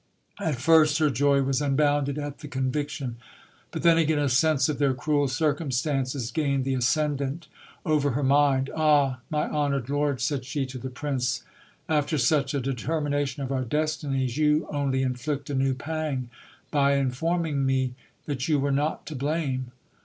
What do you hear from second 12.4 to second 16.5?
a determina tion of our destinies, you only inflict a new pang